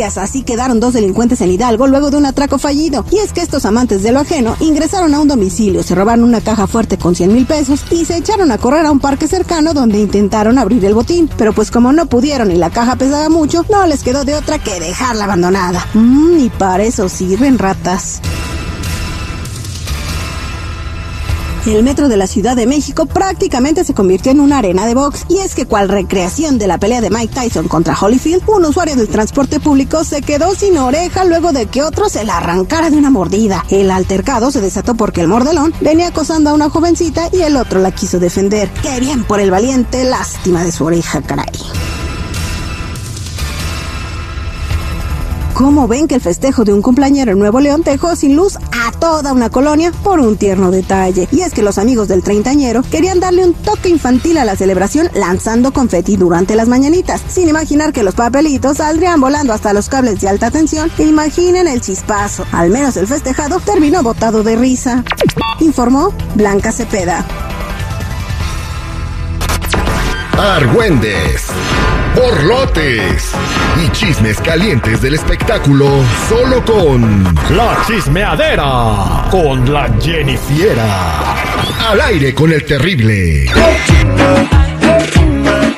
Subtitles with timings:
[0.00, 3.04] Así quedaron dos delincuentes en Hidalgo luego de un atraco fallido.
[3.10, 6.40] Y es que estos amantes de lo ajeno ingresaron a un domicilio, se robaron una
[6.40, 9.74] caja fuerte con 100 mil pesos y se echaron a correr a un parque cercano
[9.74, 11.28] donde intentaron abrir el botín.
[11.36, 14.58] Pero pues como no pudieron y la caja pesaba mucho, no les quedó de otra
[14.58, 15.86] que dejarla abandonada.
[15.92, 18.22] Mmm, y para eso sirven ratas.
[21.66, 25.26] El metro de la Ciudad de México prácticamente se convirtió en una arena de box
[25.28, 28.96] y es que cual recreación de la pelea de Mike Tyson contra Holyfield, un usuario
[28.96, 32.96] del transporte público se quedó sin oreja luego de que otro se la arrancara de
[32.96, 33.64] una mordida.
[33.68, 37.80] El altercado se desató porque el mordelón venía acosando a una jovencita y el otro
[37.80, 38.70] la quiso defender.
[38.82, 41.52] Qué bien por el valiente, lástima de su oreja, caray.
[45.60, 48.92] ¿Cómo ven que el festejo de un cumpleañero en Nuevo León dejó sin luz a
[48.92, 51.28] toda una colonia por un tierno detalle?
[51.30, 55.10] Y es que los amigos del treintañero querían darle un toque infantil a la celebración
[55.12, 60.18] lanzando confeti durante las mañanitas, sin imaginar que los papelitos saldrían volando hasta los cables
[60.22, 60.90] de alta tensión.
[60.96, 62.46] E imaginen el chispazo.
[62.52, 65.04] Al menos el festejado terminó botado de risa.
[65.60, 67.22] Informó Blanca Cepeda.
[70.38, 71.48] Argüendes,
[72.14, 73.32] borlotes
[73.84, 75.86] y chismes calientes del espectáculo
[76.28, 77.24] solo con
[77.56, 81.34] La chismeadera con la Jennifiera.
[81.88, 83.46] Al aire con el terrible.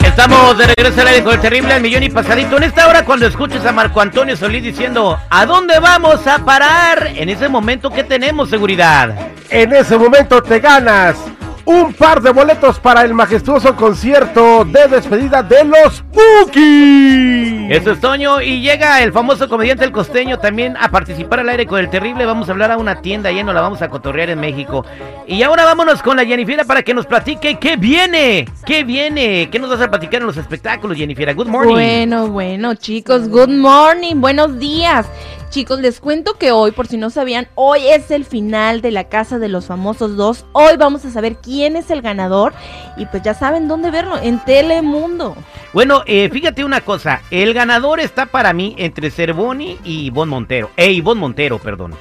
[0.05, 2.57] Estamos de regreso al aire con el terrible al millón y pasadito.
[2.57, 7.13] En esta hora, cuando escuches a Marco Antonio Solís diciendo, ¿a dónde vamos a parar?
[7.15, 9.31] En ese momento, ¿qué tenemos seguridad?
[9.48, 11.17] En ese momento te ganas
[11.64, 17.70] un par de boletos para el majestuoso concierto de despedida de los Bookies.
[17.70, 21.67] Eso es Toño y llega el famoso comediante El Costeño también a participar al aire
[21.67, 22.27] con el terrible.
[22.27, 24.84] Vamos a hablar a una tienda y nos la vamos a cotorrear en México.
[25.27, 29.58] Y ahora vámonos con la Jennifer para que nos platique qué viene, qué viene, qué
[29.58, 31.34] nos vas a platicar en los espectáculos, Jennifer.
[31.34, 31.73] Good morning.
[31.73, 35.06] Bueno, bueno, chicos, good morning, buenos días.
[35.52, 39.05] Chicos, les cuento que hoy, por si no sabían, hoy es el final de la
[39.11, 40.46] Casa de los Famosos 2.
[40.52, 42.55] Hoy vamos a saber quién es el ganador
[42.96, 45.36] y pues ya saben dónde verlo, en Telemundo.
[45.74, 50.70] Bueno, eh, fíjate una cosa, el ganador está para mí entre Cervoni y Ivonne Montero.
[50.74, 51.95] Eh, Ivonne Montero, perdón.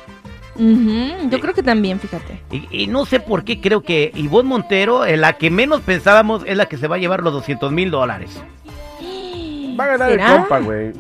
[0.56, 2.40] Yo creo que también, fíjate.
[2.52, 6.44] Y, y no sé por qué creo que Ivonne Montero, eh, la que menos pensábamos,
[6.46, 8.42] es la que se va a llevar los 200 mil dólares.
[9.80, 10.32] Va a ganar ¿Será?
[10.34, 10.92] el compa, güey.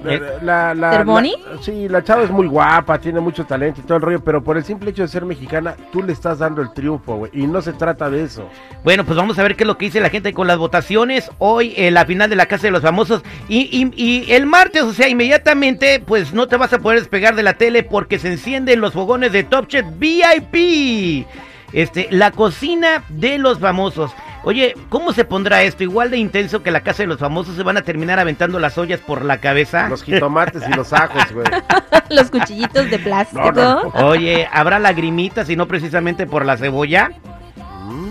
[0.42, 1.34] La, la, ¿Cervoni?
[1.56, 4.44] la- sí, la chava es muy guapa, tiene mucho talento y todo el rollo, pero
[4.44, 7.32] por el simple hecho de ser mexicana, tú le estás dando el triunfo, güey.
[7.34, 8.48] Y no se trata de eso.
[8.84, 11.30] Bueno, pues vamos a ver qué es lo que dice la gente con las votaciones.
[11.38, 13.24] Hoy, eh, la final de la Casa de los Famosos.
[13.48, 17.36] Y, y- y el martes, o sea, inmediatamente, pues no te vas a poder despegar
[17.36, 21.26] de la tele porque se encienden los fogones de Top Chef VIP.
[21.74, 24.12] Este, la cocina de los famosos.
[24.44, 25.84] Oye, ¿cómo se pondrá esto?
[25.84, 28.78] Igual de intenso que la Casa de los Famosos se van a terminar aventando las
[28.78, 29.88] ollas por la cabeza.
[29.88, 31.46] Los jitomates y los ajos, güey.
[32.10, 33.54] Los cuchillitos de plástico.
[33.54, 37.12] No, no, Oye, ¿habrá lagrimitas y no precisamente por la cebolla?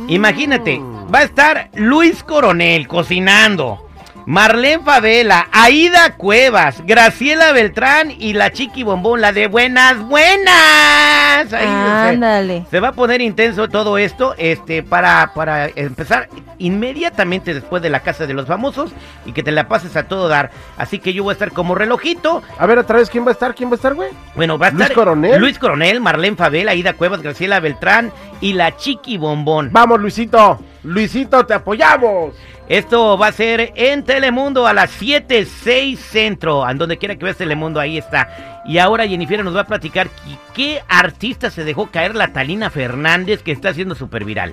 [0.08, 0.80] Imagínate,
[1.14, 3.89] va a estar Luis Coronel cocinando,
[4.30, 11.52] Marlene Favela, Aida Cuevas, Graciela Beltrán y la Chiqui Bombón, la de buenas, buenas.
[11.52, 11.66] Ahí,
[12.14, 12.64] Ándale.
[12.70, 18.04] se va a poner intenso todo esto, este, para, para empezar inmediatamente después de la
[18.04, 18.92] casa de los famosos
[19.26, 20.52] y que te la pases a todo dar.
[20.78, 22.40] Así que yo voy a estar como relojito.
[22.56, 23.56] A ver, otra vez, ¿quién va a estar?
[23.56, 24.10] ¿Quién va a estar, güey?
[24.36, 25.40] Bueno, va a Luis estar Coronel.
[25.40, 29.70] Luis Coronel, Marlene Favela, Aida Cuevas, Graciela Beltrán y la Chiqui Bombón.
[29.72, 30.60] Vamos, Luisito.
[30.82, 32.34] Luisito, te apoyamos.
[32.68, 36.68] Esto va a ser en Telemundo a las 7, 6 centro.
[36.68, 38.62] En donde quiera que veas Telemundo, ahí está.
[38.64, 40.08] Y ahora Jennifer nos va a platicar
[40.54, 44.52] qué artista se dejó caer la Talina Fernández que está haciendo súper viral.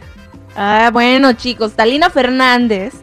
[0.56, 2.96] Ah, bueno, chicos, Talina Fernández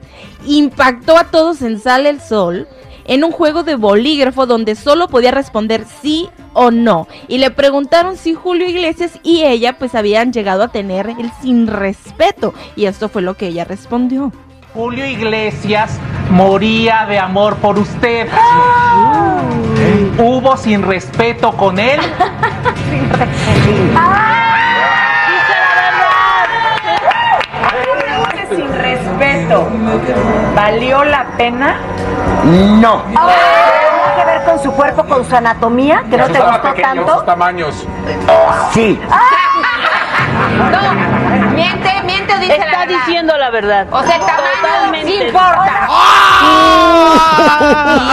[0.44, 2.66] impactó a todos en Sale el Sol
[3.04, 7.06] en un juego de bolígrafo donde solo podía responder sí o no.
[7.28, 11.66] Y le preguntaron si Julio Iglesias y ella pues habían llegado a tener el sin
[11.66, 12.54] respeto.
[12.76, 14.32] Y esto fue lo que ella respondió.
[14.74, 18.28] Julio Iglesias moría de amor por usted.
[20.18, 22.00] ¿Hubo sin respeto con él?
[22.90, 23.94] sin
[30.54, 31.76] ¿Valió la pena?
[32.44, 33.02] No.
[33.02, 33.22] ¿Tiene
[34.16, 36.02] que ver con su cuerpo, con su anatomía?
[36.10, 37.22] ¿Que no te gustó tanto?
[37.24, 37.86] tamaños.
[38.72, 39.00] Sí.
[41.54, 42.86] Miente, miente o dice la Está verdad.
[43.06, 43.86] diciendo la verdad.
[43.90, 44.46] O sea, el tamaño
[45.04, 45.88] Sí importa.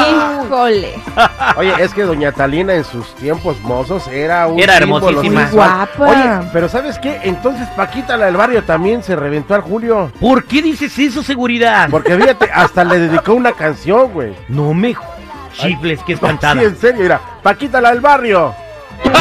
[0.09, 0.93] Híjole.
[1.57, 5.41] Oye, es que Doña Talina en sus tiempos mozos era un Era hermosísima.
[5.41, 5.69] sexual.
[5.97, 6.11] Guapa.
[6.11, 7.19] Oye, pero ¿sabes qué?
[7.23, 10.11] Entonces Paquita la del barrio también se reventó al Julio.
[10.19, 11.87] ¿Por qué dices eso, seguridad?
[11.89, 14.33] Porque fíjate, hasta le dedicó una canción, güey.
[14.47, 14.95] No me...
[15.53, 16.61] Chifles, qué Sí, espantada.
[16.61, 17.19] en serio, mira.
[17.43, 18.55] Paquita la del barrio.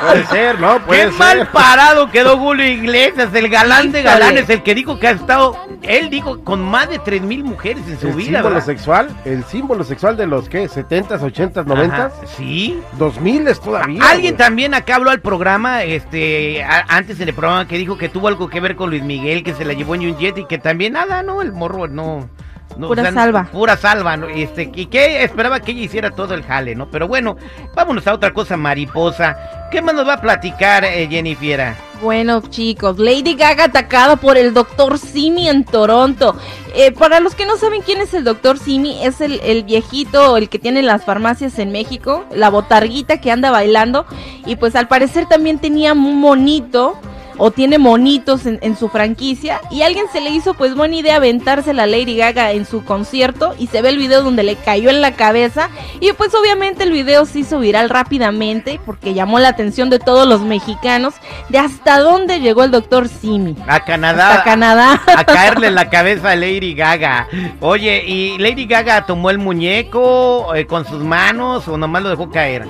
[0.00, 0.78] puede ser, ¿no?
[0.80, 1.18] Puede Qué ser.
[1.18, 5.56] mal parado quedó Julio Iglesias, el galán de galanes, el que dijo que ha estado,
[5.82, 8.64] él dijo, con más de tres mil mujeres en su El vida, símbolo ¿verdad?
[8.66, 10.68] sexual, el símbolo sexual de los, ¿qué?
[10.68, 11.90] ¿70s, 80s, 90s?
[11.92, 12.80] Ajá, Sí.
[12.98, 14.02] 2000 es todavía.
[14.04, 14.38] Alguien güey.
[14.46, 18.28] también acá habló al programa, este, a- antes en el programa que dijo que tuvo
[18.28, 20.58] algo que ver con Luis Miguel, que se la llevó en un jet y que
[20.58, 22.28] también nada, no, el morro no.
[22.76, 23.48] No, Pura salva.
[23.50, 24.28] Pura salva, ¿no?
[24.28, 26.90] Este, y que esperaba que ella hiciera todo el jale, ¿no?
[26.90, 27.36] Pero bueno,
[27.74, 29.68] vámonos a otra cosa mariposa.
[29.70, 31.74] ¿Qué más nos va a platicar, eh, Jennifer?
[32.02, 34.98] Bueno, chicos, Lady Gaga atacada por el Dr.
[34.98, 36.36] Simi en Toronto.
[36.74, 38.58] Eh, para los que no saben quién es el Dr.
[38.58, 43.32] Simi, es el, el viejito, el que tiene las farmacias en México, la botarguita que
[43.32, 44.04] anda bailando.
[44.44, 46.98] Y pues al parecer también tenía un monito.
[47.38, 49.60] O tiene monitos en, en su franquicia.
[49.70, 52.84] Y a alguien se le hizo pues buena idea aventarse la Lady Gaga en su
[52.84, 53.54] concierto.
[53.58, 55.70] Y se ve el video donde le cayó en la cabeza.
[56.00, 58.80] Y pues obviamente el video se hizo viral rápidamente.
[58.84, 61.14] Porque llamó la atención de todos los mexicanos.
[61.48, 63.56] De hasta dónde llegó el doctor Simi.
[63.66, 64.42] A Canadá.
[64.44, 65.02] Canadá.
[65.06, 67.28] A caerle en la cabeza a Lady Gaga.
[67.60, 72.30] Oye, ¿y Lady Gaga tomó el muñeco eh, con sus manos o nomás lo dejó
[72.30, 72.66] caer?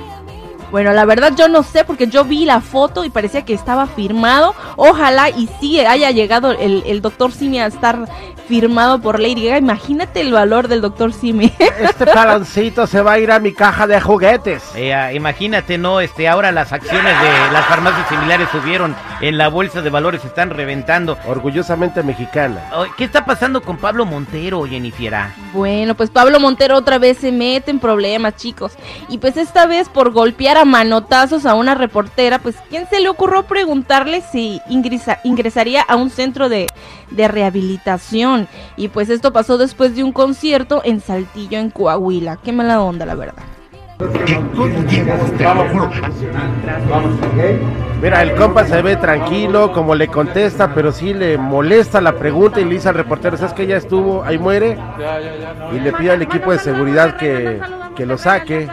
[0.71, 3.87] Bueno, la verdad yo no sé porque yo vi la foto y parecía que estaba
[3.87, 4.55] firmado.
[4.77, 8.07] Ojalá y sí haya llegado el, el doctor Simi a estar
[8.47, 9.59] firmado por Lady Gaga.
[9.59, 11.53] Imagínate el valor del doctor Simi.
[11.79, 14.63] Este palancito se va a ir a mi caja de juguetes.
[14.75, 16.01] Eh, ah, imagínate, ¿no?
[16.01, 20.51] Este, ahora las acciones de las farmacias similares subieron en la bolsa de valores, están
[20.51, 21.19] reventando.
[21.27, 22.71] Orgullosamente mexicana.
[22.75, 24.97] Oh, ¿Qué está pasando con Pablo Montero, Jennifer?
[25.53, 28.73] Bueno, pues Pablo Montero otra vez se mete en problemas, chicos.
[29.09, 33.09] Y pues esta vez por golpear a manotazos a una reportera, pues ¿quién se le
[33.09, 36.67] ocurrió preguntarle si ingresa- ingresaría a un centro de,
[37.11, 38.49] de rehabilitación?
[38.77, 42.37] Y pues esto pasó después de un concierto en Saltillo, en Coahuila.
[42.37, 43.43] Qué mala onda, la verdad.
[48.03, 52.61] Mira, el compa se ve tranquilo, como le contesta, pero sí le molesta la pregunta
[52.61, 54.23] y le dice al reportero, ¿sabes que ya estuvo?
[54.23, 54.77] Ahí muere.
[55.75, 57.59] Y le pide al equipo de seguridad que,
[57.97, 58.69] que lo saque.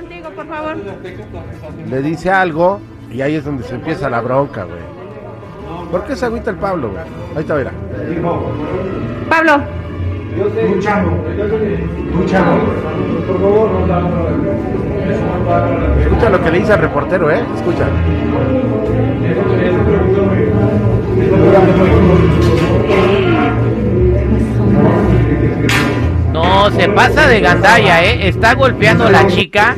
[1.89, 2.79] Le dice algo
[3.11, 4.93] y ahí es donde se empieza la bronca, güey.
[5.91, 7.03] ¿Por qué se agüita el Pablo, güey?
[7.35, 7.71] Ahí está, mira.
[9.29, 9.63] Pablo,
[15.99, 17.43] Escucha lo que le dice al reportero, ¿eh?
[17.55, 17.87] Escucha.
[26.31, 28.27] No, se pasa de gandalla, ¿eh?
[28.27, 29.75] Está golpeando a la chica.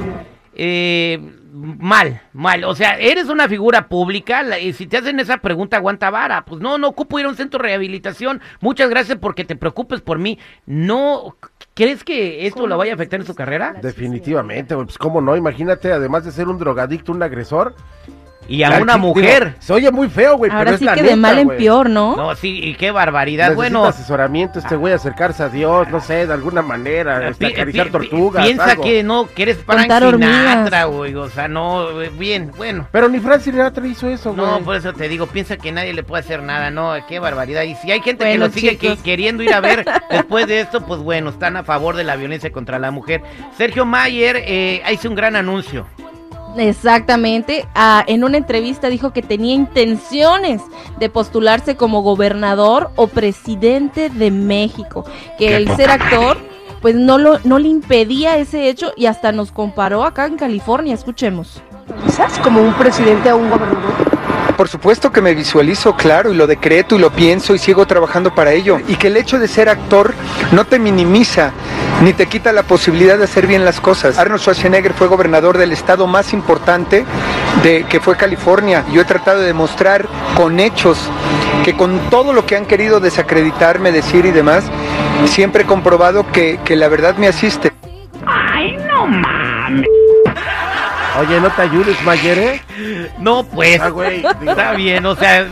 [0.55, 1.19] Eh,
[1.53, 2.63] mal, mal.
[2.65, 4.43] O sea, eres una figura pública.
[4.43, 6.43] la- y si te hacen esa pregunta, aguanta vara.
[6.45, 8.41] Pues no, no ocupo ir a un centro de rehabilitación.
[8.61, 10.37] Muchas gracias porque te preocupes por mí.
[10.65, 11.35] No,
[11.73, 13.75] ¿crees que esto la vaya a afectar en su carrera?
[13.81, 14.75] Definitivamente.
[14.75, 17.75] Pues cómo no, imagínate, además de ser un drogadicto, un agresor.
[18.47, 19.55] Y a Claro, una sí, digo, mujer.
[19.59, 21.47] se oye muy feo, güey, pero Ahora es sí la que neta, de mal en
[21.49, 22.15] peor, ¿no?
[22.15, 23.45] No, sí, y qué barbaridad.
[23.49, 27.53] Necesita Bueno, asesoramiento este güey, acercarse a Dios, no sé, de alguna manera, este, pi-
[27.53, 28.83] acariciar pi- tortugas, Piensa algo.
[28.83, 30.03] que no, que eres Frank Contar.
[30.13, 31.15] Sinatra, güey.
[31.15, 32.87] O sea, no, eh, bien, bueno.
[32.91, 34.45] Pero ni Frank Sinatra hizo eso, güey.
[34.45, 37.63] No, por eso te digo, piensa que nadie le puede hacer nada, no, qué barbaridad.
[37.63, 40.81] Y si hay gente que lo sigue que- queriendo ir a ver después de esto,
[40.85, 43.21] pues bueno, están a favor de la violencia contra la mujer.
[43.57, 45.87] Sergio Mayer eh, hizo un gran anuncio.
[46.57, 47.67] Exactamente.
[47.75, 50.61] Ah, en una entrevista dijo que tenía intenciones
[50.99, 55.05] de postularse como gobernador o presidente de México.
[55.37, 56.37] Que el ser actor,
[56.81, 60.93] pues no, lo, no le impedía ese hecho y hasta nos comparó acá en California.
[60.93, 61.61] Escuchemos.
[62.05, 64.15] quizás como un presidente o un gobernador.
[64.55, 68.33] Por supuesto que me visualizo, claro, y lo decreto y lo pienso y sigo trabajando
[68.33, 68.79] para ello.
[68.87, 70.13] Y que el hecho de ser actor
[70.53, 71.51] no te minimiza
[72.01, 74.17] ni te quita la posibilidad de hacer bien las cosas.
[74.17, 77.05] Arnold Schwarzenegger fue gobernador del estado más importante
[77.63, 78.83] de que fue California.
[78.91, 80.97] Yo he tratado de demostrar con hechos
[81.63, 84.65] que con todo lo que han querido desacreditarme, decir y demás,
[85.25, 87.74] siempre he comprobado que, que la verdad me asiste.
[91.19, 92.61] Oye, no te ayudes, Mayer, ¿eh?
[93.19, 93.79] No, pues.
[93.79, 95.47] Ah, güey, Está bien, o sea,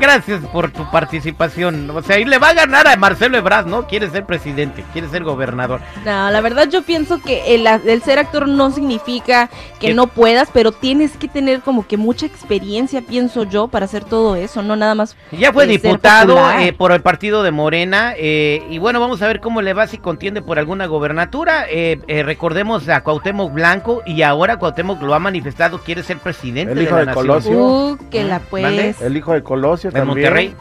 [0.00, 1.90] gracias por tu participación.
[1.90, 3.86] O sea, y le va a ganar a Marcelo Ebrard, ¿no?
[3.86, 5.80] Quiere ser presidente, quiere ser gobernador.
[6.04, 9.48] No, la verdad yo pienso que el, el ser actor no significa
[9.80, 9.94] que ¿Qué?
[9.94, 14.36] no puedas, pero tienes que tener como que mucha experiencia, pienso yo, para hacer todo
[14.36, 15.16] eso, no nada más.
[15.32, 19.26] Ya fue eh, diputado eh, por el partido de Morena eh, y bueno, vamos a
[19.26, 21.66] ver cómo le va si contiende por alguna gobernatura.
[21.70, 26.72] Eh, eh, recordemos a Cuauhtémoc Blanco y ahora Cuauhtémoc lo ha manifestado, quiere ser presidente
[26.72, 27.26] El de hijo la de nación.
[27.26, 27.58] Colosio.
[27.58, 29.00] Uh, que la pues.
[29.00, 30.16] El hijo de Colosio ¿De también.
[30.16, 30.54] Monterrey?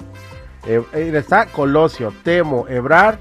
[0.68, 3.18] Eh, eh, está Colosio, Temo, Ebrar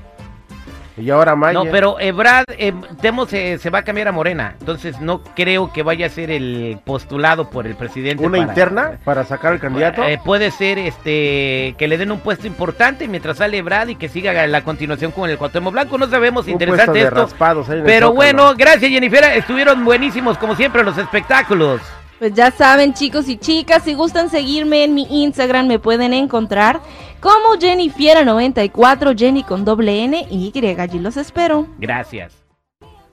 [0.98, 1.52] Y ahora Maya.
[1.52, 4.54] No, pero Ebrad, eh, Temo se, se va a cambiar a Morena.
[4.60, 8.24] Entonces no creo que vaya a ser el postulado por el presidente.
[8.24, 10.02] ¿Una para- interna para sacar el candidato?
[10.04, 14.08] Eh, puede ser este que le den un puesto importante mientras sale Ebrad y que
[14.08, 15.98] siga la continuación con el Cuauhtémoc Blanco.
[15.98, 17.20] No sabemos, Un interesante puesto de esto.
[17.32, 19.24] raspados Pero bueno, gracias Jennifer.
[19.36, 21.80] Estuvieron buenísimos como siempre los espectáculos.
[22.18, 26.80] Pues ya saben, chicos y chicas, si gustan seguirme en mi Instagram, me pueden encontrar
[27.20, 30.80] como Jennifiera94, Jenny con doble N y Y.
[30.80, 31.66] Allí los espero.
[31.78, 32.45] Gracias.